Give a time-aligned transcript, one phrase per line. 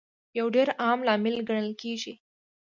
[0.37, 2.13] یو ډېر عام لامل ګڼل کیږي